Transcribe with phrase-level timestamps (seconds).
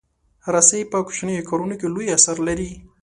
[0.53, 2.71] رسۍ په کوچنیو کارونو کې لوی اثر لري.